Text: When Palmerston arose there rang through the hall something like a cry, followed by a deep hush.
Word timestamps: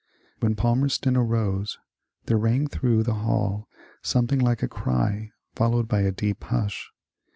When 0.39 0.55
Palmerston 0.55 1.15
arose 1.15 1.77
there 2.25 2.39
rang 2.39 2.65
through 2.65 3.03
the 3.03 3.13
hall 3.13 3.67
something 4.01 4.39
like 4.39 4.63
a 4.63 4.67
cry, 4.67 5.29
followed 5.53 5.87
by 5.87 6.01
a 6.01 6.11
deep 6.11 6.43
hush. 6.43 6.89